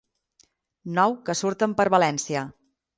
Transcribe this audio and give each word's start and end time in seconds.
Nou 0.97 1.15
que 1.29 1.37
surten 1.43 1.79
per 1.81 1.89
València. 1.99 2.49